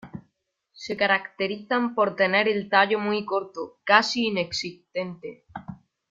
Se 0.73 0.97
caracterizan 0.97 1.93
por 1.93 2.15
tener 2.15 2.47
el 2.47 2.69
tallo 2.69 2.97
muy 2.97 3.23
corto, 3.23 3.77
casi 3.83 4.29
inexistente. 4.29 5.45